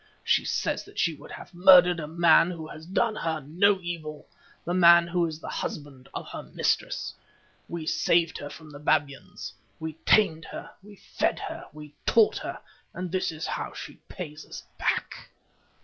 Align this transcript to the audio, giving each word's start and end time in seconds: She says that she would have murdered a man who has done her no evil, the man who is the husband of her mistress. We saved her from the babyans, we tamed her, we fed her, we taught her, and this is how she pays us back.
She 0.23 0.45
says 0.45 0.83
that 0.85 0.97
she 0.97 1.13
would 1.13 1.29
have 1.29 1.53
murdered 1.53 1.99
a 1.99 2.07
man 2.07 2.49
who 2.49 2.65
has 2.69 2.87
done 2.87 3.15
her 3.17 3.39
no 3.39 3.79
evil, 3.81 4.25
the 4.65 4.73
man 4.73 5.07
who 5.07 5.27
is 5.27 5.39
the 5.39 5.47
husband 5.47 6.09
of 6.15 6.27
her 6.29 6.41
mistress. 6.41 7.13
We 7.69 7.85
saved 7.85 8.39
her 8.39 8.49
from 8.49 8.71
the 8.71 8.79
babyans, 8.79 9.53
we 9.79 9.93
tamed 10.07 10.45
her, 10.45 10.71
we 10.81 10.95
fed 10.95 11.37
her, 11.41 11.67
we 11.71 11.93
taught 12.07 12.39
her, 12.39 12.61
and 12.95 13.11
this 13.11 13.31
is 13.31 13.45
how 13.45 13.73
she 13.73 13.99
pays 14.09 14.43
us 14.43 14.63
back. 14.79 15.29